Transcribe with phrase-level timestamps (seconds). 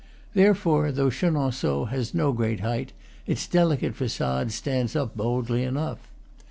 [0.33, 2.91] Therefore, though Chenonceaux has no great height,
[3.27, 6.09] its delicate facade stands up boldly enough.